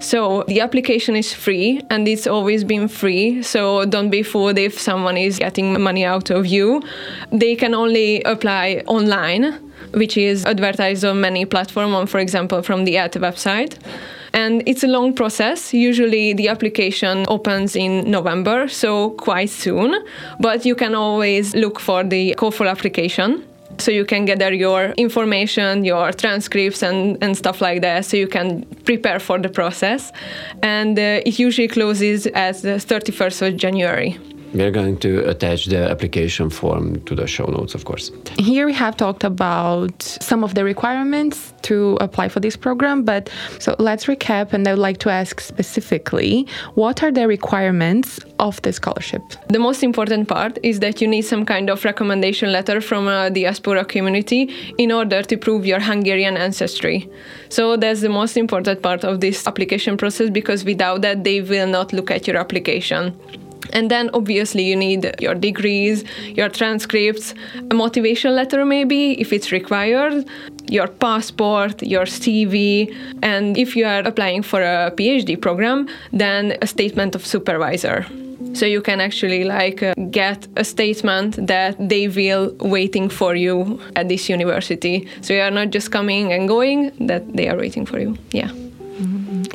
So 0.00 0.44
the 0.48 0.60
application 0.60 1.16
is 1.16 1.32
free 1.32 1.80
and 1.88 2.06
it's 2.06 2.26
always 2.26 2.62
been 2.62 2.88
free. 2.88 3.42
So 3.42 3.86
don't 3.86 4.10
be 4.10 4.22
fooled 4.22 4.58
if 4.58 4.78
someone 4.78 5.16
is 5.16 5.38
getting 5.38 5.80
money 5.80 6.04
out 6.04 6.28
of 6.28 6.44
you. 6.44 6.82
They 7.32 7.56
can 7.56 7.74
only 7.74 8.22
apply 8.24 8.82
online, 8.86 9.54
which 9.94 10.18
is 10.18 10.44
advertised 10.44 11.06
on 11.06 11.22
many 11.22 11.46
platforms, 11.46 12.10
for 12.10 12.18
example, 12.18 12.62
from 12.62 12.84
the 12.84 12.98
ELTE 12.98 13.14
website. 13.14 13.78
And 14.34 14.62
it's 14.66 14.82
a 14.82 14.88
long 14.88 15.14
process. 15.14 15.72
Usually 15.72 16.34
the 16.34 16.48
application 16.48 17.24
opens 17.28 17.76
in 17.76 18.10
November, 18.10 18.68
so 18.68 19.10
quite 19.10 19.48
soon. 19.48 19.94
But 20.40 20.66
you 20.66 20.74
can 20.74 20.94
always 20.94 21.54
look 21.54 21.78
for 21.78 22.02
the 22.02 22.34
call 22.34 22.50
for 22.50 22.66
application 22.66 23.44
so 23.78 23.90
you 23.90 24.04
can 24.04 24.24
gather 24.24 24.52
your 24.52 24.92
information 24.96 25.84
your 25.84 26.12
transcripts 26.12 26.82
and, 26.82 27.18
and 27.22 27.36
stuff 27.36 27.60
like 27.60 27.82
that 27.82 28.04
so 28.04 28.16
you 28.16 28.28
can 28.28 28.64
prepare 28.84 29.18
for 29.18 29.38
the 29.38 29.48
process 29.48 30.12
and 30.62 30.98
uh, 30.98 31.20
it 31.26 31.38
usually 31.38 31.68
closes 31.68 32.26
as 32.28 32.62
the 32.62 32.76
31st 32.76 33.48
of 33.48 33.56
january 33.56 34.16
we're 34.54 34.70
going 34.70 34.96
to 34.98 35.28
attach 35.28 35.66
the 35.66 35.90
application 35.90 36.48
form 36.48 37.00
to 37.04 37.14
the 37.14 37.26
show 37.26 37.44
notes, 37.46 37.74
of 37.74 37.84
course. 37.84 38.12
Here 38.38 38.66
we 38.66 38.72
have 38.72 38.96
talked 38.96 39.24
about 39.24 40.00
some 40.02 40.44
of 40.44 40.54
the 40.54 40.64
requirements 40.64 41.52
to 41.62 41.98
apply 42.00 42.28
for 42.28 42.40
this 42.40 42.56
program, 42.56 43.02
but 43.02 43.28
so 43.58 43.74
let's 43.78 44.06
recap. 44.06 44.52
And 44.52 44.66
I 44.68 44.72
would 44.72 44.78
like 44.78 44.98
to 44.98 45.10
ask 45.10 45.40
specifically 45.40 46.46
what 46.74 47.02
are 47.02 47.10
the 47.10 47.26
requirements 47.26 48.20
of 48.38 48.62
the 48.62 48.72
scholarship? 48.72 49.22
The 49.48 49.58
most 49.58 49.82
important 49.82 50.28
part 50.28 50.58
is 50.62 50.80
that 50.80 51.00
you 51.00 51.08
need 51.08 51.22
some 51.22 51.44
kind 51.44 51.68
of 51.68 51.84
recommendation 51.84 52.52
letter 52.52 52.80
from 52.80 53.08
a 53.08 53.30
diaspora 53.30 53.84
community 53.84 54.54
in 54.78 54.92
order 54.92 55.22
to 55.22 55.36
prove 55.36 55.66
your 55.66 55.80
Hungarian 55.80 56.36
ancestry. 56.36 57.10
So 57.48 57.76
that's 57.76 58.02
the 58.02 58.08
most 58.08 58.36
important 58.36 58.82
part 58.82 59.04
of 59.04 59.20
this 59.20 59.46
application 59.46 59.96
process 59.96 60.30
because 60.30 60.64
without 60.64 61.02
that, 61.02 61.24
they 61.24 61.40
will 61.40 61.66
not 61.66 61.92
look 61.92 62.10
at 62.10 62.26
your 62.28 62.36
application. 62.36 63.18
And 63.74 63.90
then 63.90 64.10
obviously 64.14 64.62
you 64.64 64.76
need 64.76 65.14
your 65.20 65.34
degrees, 65.34 66.04
your 66.28 66.48
transcripts, 66.48 67.34
a 67.70 67.74
motivation 67.74 68.34
letter 68.34 68.64
maybe 68.64 69.20
if 69.20 69.32
it's 69.32 69.52
required, 69.52 70.24
your 70.68 70.88
passport, 70.88 71.82
your 71.82 72.06
CV, 72.06 72.94
and 73.22 73.58
if 73.58 73.76
you 73.76 73.84
are 73.84 74.00
applying 74.00 74.42
for 74.42 74.62
a 74.62 74.92
PhD 74.96 75.40
program, 75.40 75.88
then 76.12 76.56
a 76.62 76.66
statement 76.66 77.14
of 77.14 77.26
supervisor. 77.26 78.06
So 78.54 78.66
you 78.66 78.80
can 78.80 79.00
actually 79.00 79.44
like 79.44 79.82
uh, 79.82 79.94
get 80.10 80.46
a 80.56 80.64
statement 80.64 81.46
that 81.46 81.76
they 81.88 82.06
will 82.08 82.54
waiting 82.60 83.08
for 83.08 83.34
you 83.34 83.80
at 83.96 84.08
this 84.08 84.28
university. 84.28 85.08
So 85.22 85.34
you 85.34 85.40
are 85.40 85.50
not 85.50 85.70
just 85.70 85.90
coming 85.90 86.32
and 86.32 86.48
going, 86.48 86.92
that 87.06 87.32
they 87.36 87.48
are 87.48 87.56
waiting 87.56 87.84
for 87.84 87.98
you. 87.98 88.16
Yeah. 88.30 88.50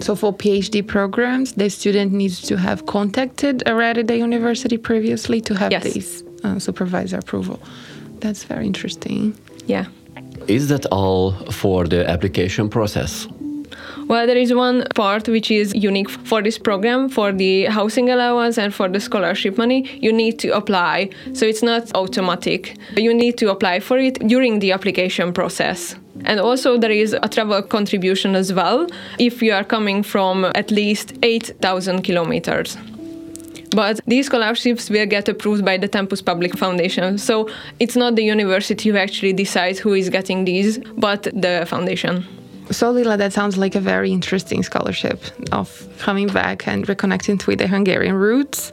So 0.02 0.16
for 0.16 0.34
PhD 0.34 0.86
programs, 0.86 1.54
the 1.54 1.70
student 1.70 2.12
needs 2.14 2.42
to 2.44 2.58
have 2.58 2.86
contacted 2.86 3.64
already 3.68 4.04
the 4.04 4.18
university 4.18 4.78
previously 4.78 5.42
to 5.42 5.54
have 5.56 5.72
yes. 5.72 5.94
this 5.94 6.24
uh, 6.44 6.58
supervisor 6.60 7.18
approval. 7.18 7.60
That's 8.20 8.44
very 8.44 8.66
interesting. 8.66 9.38
Yeah. 9.68 9.86
Is 10.48 10.70
that 10.70 10.86
all 10.88 11.32
for 11.52 11.86
the 11.86 12.10
application 12.10 12.70
process? 12.70 13.28
Well, 14.08 14.26
there 14.26 14.38
is 14.38 14.52
one 14.54 14.86
part 14.96 15.28
which 15.28 15.52
is 15.52 15.76
unique 15.76 16.10
for 16.10 16.42
this 16.42 16.58
program 16.58 17.10
for 17.10 17.32
the 17.32 17.66
housing 17.66 18.10
allowance 18.10 18.58
and 18.58 18.74
for 18.74 18.90
the 18.90 19.00
scholarship 19.00 19.58
money. 19.58 19.88
You 20.02 20.12
need 20.12 20.40
to 20.40 20.50
apply, 20.56 21.12
so 21.34 21.46
it's 21.46 21.62
not 21.62 21.92
automatic. 21.94 22.76
You 22.98 23.14
need 23.14 23.38
to 23.38 23.52
apply 23.52 23.82
for 23.82 24.00
it 24.00 24.16
during 24.28 24.60
the 24.60 24.72
application 24.72 25.32
process. 25.32 25.96
And 26.26 26.40
also, 26.40 26.78
there 26.78 26.92
is 26.92 27.14
a 27.14 27.28
travel 27.28 27.62
contribution 27.62 28.36
as 28.36 28.54
well 28.54 28.88
if 29.18 29.42
you 29.42 29.54
are 29.54 29.64
coming 29.64 30.04
from 30.04 30.46
at 30.56 30.72
least 30.72 31.14
8,000 31.24 32.02
kilometers. 32.04 32.78
But 33.72 34.00
these 34.08 34.26
scholarships 34.26 34.90
will 34.90 35.06
get 35.06 35.30
approved 35.30 35.64
by 35.64 35.78
the 35.78 35.88
Tempus 35.88 36.22
Public 36.22 36.58
Foundation. 36.58 37.18
So 37.18 37.50
it's 37.80 37.96
not 37.96 38.16
the 38.16 38.24
university 38.24 38.90
who 38.90 38.98
actually 38.98 39.34
decides 39.34 39.80
who 39.80 39.94
is 39.94 40.10
getting 40.10 40.46
these, 40.46 40.80
but 40.98 41.24
the 41.24 41.66
foundation. 41.68 42.26
So, 42.72 42.92
Lilla, 42.92 43.18
that 43.18 43.34
sounds 43.34 43.58
like 43.58 43.74
a 43.74 43.80
very 43.80 44.12
interesting 44.12 44.62
scholarship 44.62 45.24
of 45.52 45.88
coming 45.98 46.28
back 46.28 46.68
and 46.68 46.86
reconnecting 46.86 47.46
with 47.48 47.58
the 47.60 47.68
Hungarian 47.68 48.16
roots. 48.16 48.72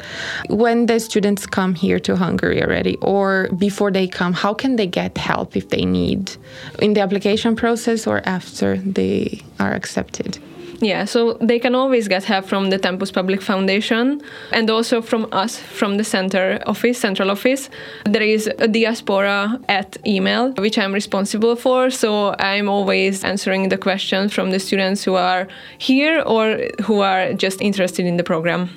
When 0.49 0.85
the 0.87 1.01
students 1.01 1.47
come 1.47 1.75
here 1.75 1.99
to 2.01 2.15
Hungary 2.15 2.63
already, 2.63 2.97
or 3.01 3.49
before 3.57 3.91
they 3.91 4.07
come, 4.07 4.35
how 4.35 4.53
can 4.53 4.77
they 4.77 4.87
get 4.87 5.17
help 5.17 5.57
if 5.57 5.71
they 5.71 5.87
need 5.87 6.37
in 6.79 6.93
the 6.93 7.01
application 7.01 7.57
process 7.57 8.07
or 8.07 8.21
after 8.27 8.77
they 8.77 9.43
are 9.59 9.73
accepted? 9.73 10.39
Yeah, 10.81 11.07
so 11.07 11.39
they 11.41 11.59
can 11.59 11.75
always 11.75 12.07
get 12.07 12.25
help 12.25 12.45
from 12.45 12.69
the 12.69 12.79
Tempus 12.79 13.11
Public 13.11 13.41
Foundation 13.41 14.21
and 14.53 14.69
also 14.69 15.01
from 15.01 15.27
us, 15.33 15.59
from 15.59 15.97
the 15.97 16.05
center 16.05 16.61
office, 16.67 16.99
central 16.99 17.31
office. 17.31 17.71
There 18.05 18.23
is 18.23 18.47
a 18.59 18.69
diaspora 18.69 19.59
at 19.69 19.97
email, 20.07 20.53
which 20.53 20.79
I'm 20.79 20.93
responsible 20.93 21.57
for. 21.57 21.91
So 21.91 22.35
I'm 22.39 22.69
always 22.69 23.25
answering 23.25 23.71
the 23.71 23.79
questions 23.79 24.35
from 24.35 24.51
the 24.51 24.59
students 24.59 25.03
who 25.03 25.15
are 25.15 25.49
here 25.79 26.23
or 26.27 26.59
who 26.83 27.01
are 27.01 27.33
just 27.33 27.63
interested 27.63 28.05
in 28.05 28.19
the 28.19 28.25
program. 28.25 28.69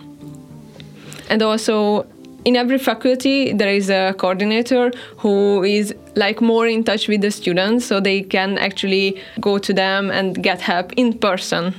And 1.30 1.42
also, 1.42 2.08
in 2.50 2.56
every 2.56 2.80
faculty 2.80 3.54
there 3.54 3.74
is 3.80 3.90
a 3.90 4.16
coordinator 4.18 4.92
who 5.18 5.64
is 5.64 5.94
like 6.16 6.42
more 6.42 6.68
in 6.68 6.84
touch 6.84 7.08
with 7.08 7.22
the 7.22 7.30
students 7.30 7.86
so 7.86 8.00
they 8.00 8.22
can 8.36 8.58
actually 8.58 9.08
go 9.40 9.60
to 9.60 9.72
them 9.74 10.10
and 10.10 10.26
get 10.44 10.60
help 10.60 10.92
in 10.98 11.14
person 11.28 11.74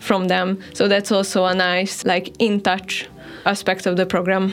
from 0.00 0.28
them. 0.28 0.58
So 0.74 0.88
that's 0.88 1.12
also 1.12 1.44
a 1.44 1.54
nice, 1.54 2.04
like, 2.04 2.26
in 2.38 2.60
touch 2.60 3.08
aspect 3.44 3.86
of 3.86 3.96
the 3.96 4.06
program. 4.06 4.52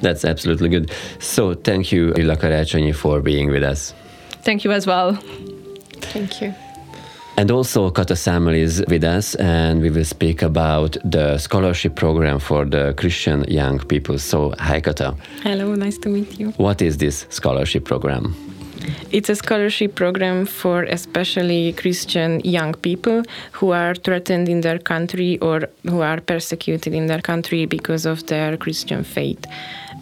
That's 0.00 0.24
absolutely 0.24 0.68
good. 0.68 0.90
So 1.18 1.54
thank 1.54 1.92
you, 1.92 2.12
Lilla 2.14 2.36
Karácsonyi, 2.36 2.94
for 2.94 3.20
being 3.20 3.50
with 3.50 3.62
us. 3.62 3.92
Thank 4.42 4.64
you 4.64 4.72
as 4.72 4.86
well. 4.86 5.18
Thank 6.12 6.40
you. 6.40 6.54
And 7.36 7.50
also, 7.50 7.90
Kata 7.90 8.14
Számel 8.14 8.56
is 8.56 8.84
with 8.86 9.02
us, 9.02 9.34
and 9.34 9.82
we 9.82 9.90
will 9.90 10.04
speak 10.04 10.40
about 10.42 10.96
the 11.04 11.36
scholarship 11.38 11.96
program 11.96 12.38
for 12.38 12.64
the 12.64 12.94
Christian 12.96 13.44
young 13.48 13.80
people. 13.80 14.18
So, 14.18 14.54
hi, 14.58 14.80
Kata. 14.80 15.16
Hello, 15.42 15.74
nice 15.74 15.98
to 15.98 16.08
meet 16.08 16.38
you. 16.38 16.50
What 16.58 16.80
is 16.80 16.98
this 16.98 17.26
scholarship 17.30 17.84
program? 17.86 18.36
It's 19.10 19.28
a 19.28 19.34
scholarship 19.34 19.96
program 19.96 20.46
for 20.46 20.84
especially 20.84 21.72
Christian 21.72 22.40
young 22.44 22.74
people 22.74 23.22
who 23.52 23.70
are 23.70 23.94
threatened 23.96 24.48
in 24.48 24.60
their 24.60 24.78
country 24.78 25.38
or 25.38 25.68
who 25.84 26.02
are 26.02 26.20
persecuted 26.20 26.94
in 26.94 27.06
their 27.06 27.20
country 27.20 27.66
because 27.66 28.06
of 28.06 28.26
their 28.26 28.56
Christian 28.56 29.02
faith. 29.02 29.44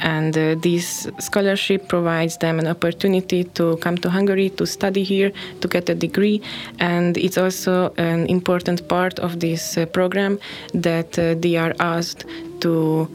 And 0.01 0.37
uh, 0.37 0.55
this 0.57 1.09
scholarship 1.19 1.89
provides 1.89 2.39
them 2.39 2.59
an 2.59 2.67
opportunity 2.67 3.45
to 3.45 3.77
come 3.79 3.97
to 3.99 4.11
Hungary 4.11 4.51
to 4.51 4.67
study 4.67 5.03
here, 5.03 5.33
to 5.61 5.69
get 5.69 5.89
a 5.89 5.95
degree. 5.95 6.43
And 6.79 7.17
it's 7.17 7.39
also 7.39 7.93
an 7.97 8.27
important 8.27 8.89
part 8.89 9.19
of 9.19 9.41
this 9.41 9.77
uh, 9.77 9.87
program 9.87 10.39
that 10.75 11.19
uh, 11.19 11.35
they 11.39 11.57
are 11.57 11.75
asked 11.81 12.25
to 12.61 13.09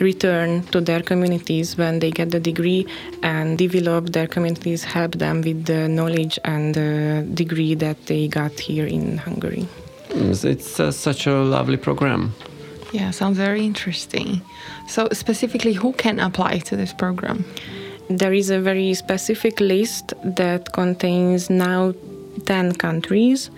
return 0.00 0.62
to 0.64 0.80
their 0.80 1.02
communities 1.02 1.76
when 1.76 2.00
they 2.00 2.10
get 2.10 2.30
the 2.30 2.40
degree 2.40 2.86
and 3.22 3.56
develop 3.58 4.10
their 4.12 4.26
communities, 4.26 4.84
help 4.84 5.12
them 5.12 5.40
with 5.42 5.66
the 5.66 5.88
knowledge 5.88 6.38
and 6.44 6.74
the 6.74 7.26
degree 7.34 7.74
that 7.74 8.06
they 8.06 8.28
got 8.28 8.58
here 8.58 8.86
in 8.86 9.18
Hungary. 9.18 9.68
It's 10.10 10.80
uh, 10.80 10.90
such 10.90 11.26
a 11.26 11.34
lovely 11.34 11.76
program. 11.76 12.34
Yeah, 12.94 13.10
sounds 13.10 13.38
very 13.38 13.66
interesting. 13.66 14.40
So, 14.86 15.08
specifically, 15.10 15.72
who 15.72 15.92
can 15.94 16.20
apply 16.20 16.58
to 16.60 16.76
this 16.76 16.92
program? 16.92 17.44
There 18.08 18.32
is 18.32 18.50
a 18.50 18.60
very 18.60 18.94
specific 18.94 19.58
list 19.58 20.14
that 20.22 20.72
contains 20.72 21.50
now 21.50 21.92
10 22.46 22.74
countries 22.74 23.50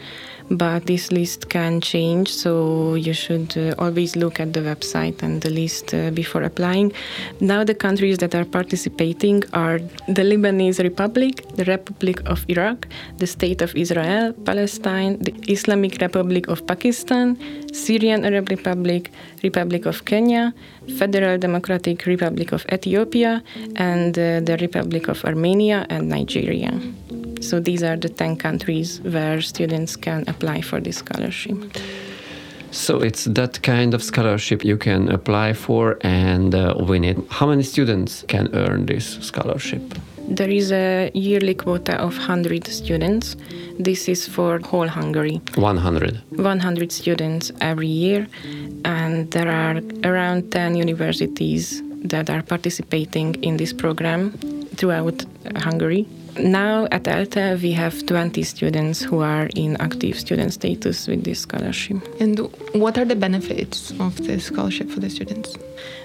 but 0.51 0.87
this 0.87 1.11
list 1.11 1.49
can 1.49 1.81
change, 1.81 2.33
so 2.33 2.95
you 2.95 3.13
should 3.13 3.57
uh, 3.57 3.75
always 3.79 4.17
look 4.17 4.39
at 4.39 4.53
the 4.53 4.61
website 4.61 5.23
and 5.23 5.43
the 5.43 5.51
list 5.51 5.93
uh, 5.93 6.11
before 6.11 6.43
applying. 6.43 6.93
Now, 7.41 7.65
the 7.65 7.75
countries 7.75 8.19
that 8.19 8.35
are 8.35 8.45
participating 8.45 9.43
are 9.53 9.79
the 10.09 10.23
Lebanese 10.23 10.83
Republic, 10.83 11.45
the 11.57 11.65
Republic 11.65 12.23
of 12.27 12.45
Iraq, 12.49 12.87
the 13.19 13.27
State 13.27 13.63
of 13.63 13.75
Israel, 13.75 14.33
Palestine, 14.33 15.19
the 15.19 15.35
Islamic 15.49 16.01
Republic 16.01 16.49
of 16.49 16.67
Pakistan, 16.67 17.37
Syrian 17.73 18.25
Arab 18.25 18.49
Republic, 18.49 19.11
Republic 19.43 19.87
of 19.87 20.05
Kenya, 20.05 20.55
Federal 20.99 21.39
Democratic 21.39 22.07
Republic 22.07 22.53
of 22.53 22.65
Ethiopia, 22.73 23.43
and 23.75 24.17
uh, 24.19 24.41
the 24.41 24.57
Republic 24.61 25.09
of 25.09 25.25
Armenia 25.25 25.87
and 25.91 26.09
Nigeria. 26.09 26.73
So 27.49 27.61
these 27.61 27.85
are 27.85 27.97
the 27.97 28.09
10 28.09 28.37
countries 28.37 29.01
where 29.03 29.41
students 29.41 29.95
can 29.95 30.25
apply 30.27 30.63
for 30.63 30.81
this 30.81 30.97
scholarship. 30.97 31.57
So 32.73 32.99
it's 32.99 33.25
that 33.25 33.63
kind 33.63 33.95
of 33.95 34.03
scholarship 34.03 34.65
you 34.65 34.77
can 34.77 35.09
apply 35.09 35.53
for 35.53 35.97
and 36.01 36.55
uh, 36.55 36.75
win 36.77 37.05
it. 37.05 37.17
How 37.31 37.47
many 37.47 37.63
students 37.63 38.25
can 38.27 38.49
earn 38.53 38.87
this 38.87 39.19
scholarship? 39.21 39.83
There 40.29 40.51
is 40.51 40.73
a 40.73 41.13
yearly 41.15 41.55
quota 41.55 41.95
of 42.01 42.19
100 42.19 42.67
students. 42.67 43.37
This 43.79 44.09
is 44.09 44.27
for 44.27 44.59
whole 44.59 44.89
Hungary. 44.89 45.41
100. 45.55 46.21
100 46.31 46.93
students 46.93 47.53
every 47.61 47.87
year, 47.87 48.27
and 48.85 49.31
there 49.31 49.49
are 49.49 49.81
around 50.03 50.51
10 50.51 50.75
universities 50.75 51.81
that 52.03 52.29
are 52.29 52.43
participating 52.43 53.37
in 53.37 53.57
this 53.57 53.73
program 53.73 54.33
throughout 54.75 55.25
Hungary. 55.59 56.09
Now 56.39 56.87
at 56.93 57.09
ELTE, 57.09 57.63
we 57.63 57.73
have 57.73 58.05
20 58.05 58.43
students 58.43 59.03
who 59.03 59.21
are 59.21 59.49
in 59.55 59.77
active 59.81 60.19
student 60.19 60.53
status 60.53 61.09
with 61.09 61.25
this 61.25 61.41
scholarship. 61.41 61.97
And 62.21 62.39
what 62.75 62.99
are 62.99 63.07
the 63.07 63.17
benefits 63.17 63.93
of 63.99 64.17
this 64.19 64.45
scholarship 64.45 64.91
for 64.91 65.01
the 65.01 65.09
students? 65.09 65.57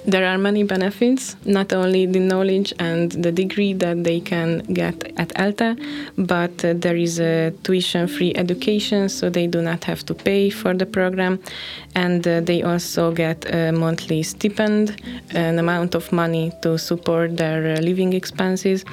There 0.06 0.26
are 0.26 0.38
many 0.38 0.64
benefits, 0.64 1.36
not 1.46 1.74
only 1.74 2.06
the 2.06 2.20
knowledge 2.20 2.74
and 2.80 3.12
the 3.12 3.32
degree 3.32 3.74
that 3.74 4.04
they 4.04 4.22
can 4.22 4.60
get 4.74 5.12
at 5.18 5.32
ELTE, 5.36 5.78
but 6.18 6.64
uh, 6.64 6.74
there 6.76 6.96
is 6.96 7.20
a 7.20 7.52
tuition 7.64 8.08
free 8.08 8.34
education, 8.36 9.10
so 9.10 9.30
they 9.30 9.48
do 9.48 9.62
not 9.62 9.84
have 9.84 10.06
to 10.06 10.14
pay 10.14 10.50
for 10.50 10.74
the 10.74 10.86
program. 10.86 11.40
And 11.94 12.26
uh, 12.26 12.40
they 12.40 12.64
also 12.64 13.12
get 13.12 13.54
a 13.54 13.72
monthly 13.72 14.24
stipend, 14.24 15.02
an 15.32 15.60
amount 15.60 15.94
of 15.94 16.12
money 16.12 16.52
to 16.62 16.78
support 16.78 17.38
their 17.38 17.76
uh, 17.76 17.82
living 17.82 18.14
expenses. 18.14 18.86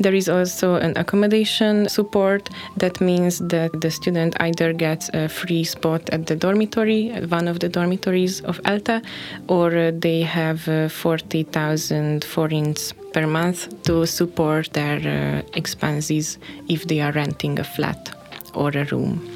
There 0.00 0.14
is 0.14 0.28
also 0.28 0.74
an 0.74 0.96
accommodation 0.96 1.88
support. 1.88 2.50
That 2.76 3.00
means 3.00 3.38
that 3.38 3.80
the 3.80 3.90
student 3.90 4.34
either 4.40 4.72
gets 4.72 5.08
a 5.14 5.28
free 5.28 5.64
spot 5.64 6.10
at 6.10 6.26
the 6.26 6.36
dormitory, 6.36 7.10
at 7.10 7.30
one 7.30 7.48
of 7.48 7.60
the 7.60 7.68
dormitories 7.68 8.40
of 8.40 8.60
ELTE, 8.64 9.02
or 9.48 9.76
uh, 9.76 9.92
they 9.94 10.22
have 10.22 10.68
uh, 10.68 10.88
40,000 10.88 12.24
forints 12.24 12.92
per 13.12 13.26
month 13.26 13.82
to 13.84 14.06
support 14.06 14.72
their 14.72 14.98
uh, 14.98 15.42
expenses 15.54 16.38
if 16.68 16.86
they 16.86 17.00
are 17.00 17.12
renting 17.12 17.58
a 17.60 17.64
flat 17.64 18.10
or 18.54 18.70
a 18.70 18.84
room. 18.86 19.33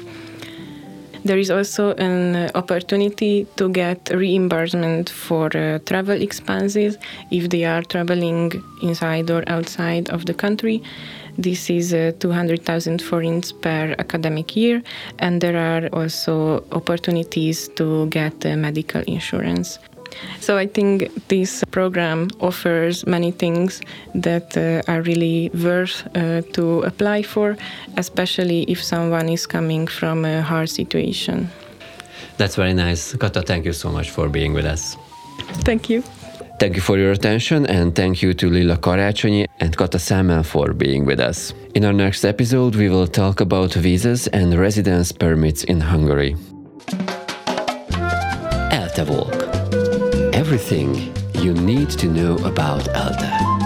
There 1.25 1.37
is 1.37 1.51
also 1.51 1.93
an 1.95 2.35
uh, 2.35 2.51
opportunity 2.55 3.45
to 3.57 3.69
get 3.69 4.09
reimbursement 4.09 5.09
for 5.09 5.55
uh, 5.55 5.79
travel 5.85 6.21
expenses 6.21 6.97
if 7.29 7.49
they 7.49 7.65
are 7.65 7.81
traveling 7.83 8.51
inside 8.81 9.29
or 9.29 9.43
outside 9.47 10.09
of 10.09 10.25
the 10.25 10.33
country. 10.33 10.81
This 11.37 11.69
is 11.69 11.93
uh, 11.93 12.13
200,000 12.19 13.01
forints 13.01 13.51
per 13.51 13.95
academic 13.97 14.55
year, 14.55 14.81
and 15.19 15.41
there 15.41 15.57
are 15.57 15.87
also 15.93 16.63
opportunities 16.71 17.67
to 17.75 18.07
get 18.07 18.45
uh, 18.45 18.55
medical 18.55 19.01
insurance. 19.01 19.79
So 20.39 20.57
I 20.57 20.67
think 20.67 21.27
this 21.27 21.63
program 21.71 22.29
offers 22.39 23.05
many 23.05 23.31
things 23.31 23.81
that 24.15 24.57
uh, 24.57 24.91
are 24.91 25.01
really 25.01 25.49
worth 25.53 26.07
uh, 26.15 26.41
to 26.53 26.81
apply 26.81 27.23
for, 27.23 27.57
especially 27.97 28.63
if 28.63 28.83
someone 28.83 29.29
is 29.29 29.45
coming 29.47 29.87
from 29.87 30.25
a 30.25 30.41
hard 30.41 30.69
situation. 30.69 31.49
That's 32.37 32.55
very 32.55 32.73
nice. 32.73 33.15
Kata, 33.15 33.41
thank 33.41 33.65
you 33.65 33.73
so 33.73 33.91
much 33.91 34.09
for 34.11 34.29
being 34.29 34.53
with 34.53 34.65
us. 34.65 34.95
Thank 35.65 35.89
you. 35.89 36.03
Thank 36.59 36.75
you 36.75 36.81
for 36.81 36.97
your 36.97 37.11
attention 37.11 37.65
and 37.67 37.95
thank 37.95 38.21
you 38.21 38.33
to 38.33 38.49
Lilla 38.49 38.77
Karácsonyi 38.77 39.45
and 39.61 39.77
Kata 39.77 39.97
Számel 39.97 40.45
for 40.45 40.73
being 40.73 41.05
with 41.05 41.19
us. 41.19 41.53
In 41.73 41.85
our 41.85 41.93
next 41.93 42.25
episode, 42.25 42.75
we 42.75 42.89
will 42.89 43.07
talk 43.07 43.39
about 43.39 43.73
visas 43.73 44.27
and 44.27 44.53
residence 44.59 45.13
permits 45.13 45.63
in 45.63 45.79
Hungary. 45.79 46.35
ELTE 48.71 49.07
Walk. 49.07 49.38
Everything 50.51 51.13
you 51.43 51.53
need 51.53 51.91
to 51.91 52.07
know 52.07 52.35
about 52.37 52.87
ELTE. 52.95 53.58